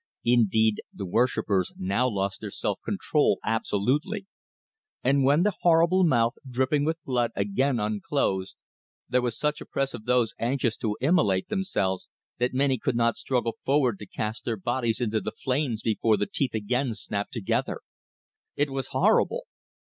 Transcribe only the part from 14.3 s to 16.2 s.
their bodies into the flames before